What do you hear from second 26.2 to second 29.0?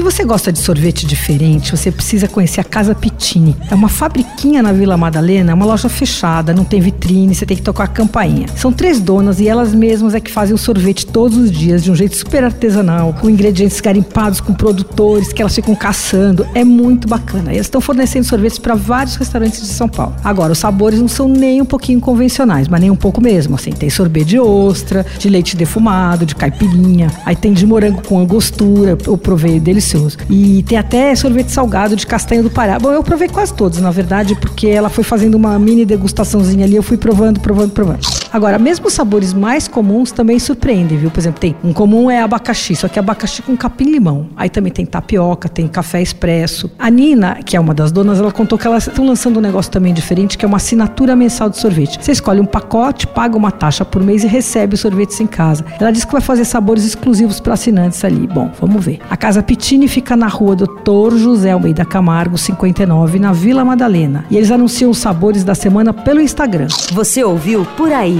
de caipirinha. Aí tem de morango com angostura,